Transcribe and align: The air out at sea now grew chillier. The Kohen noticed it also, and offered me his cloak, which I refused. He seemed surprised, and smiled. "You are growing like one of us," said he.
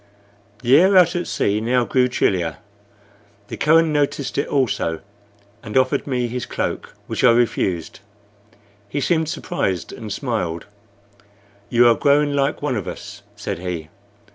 The 0.63 0.79
air 0.79 0.97
out 0.97 1.15
at 1.15 1.27
sea 1.27 1.61
now 1.61 1.85
grew 1.85 2.07
chillier. 2.07 2.57
The 3.49 3.57
Kohen 3.57 3.93
noticed 3.93 4.35
it 4.39 4.47
also, 4.47 5.01
and 5.61 5.77
offered 5.77 6.07
me 6.07 6.27
his 6.27 6.47
cloak, 6.47 6.95
which 7.05 7.23
I 7.23 7.29
refused. 7.29 7.99
He 8.89 8.99
seemed 8.99 9.29
surprised, 9.29 9.93
and 9.93 10.11
smiled. 10.11 10.65
"You 11.69 11.87
are 11.87 11.93
growing 11.93 12.33
like 12.33 12.63
one 12.63 12.75
of 12.77 12.87
us," 12.87 13.21
said 13.35 13.59
he. 13.59 13.89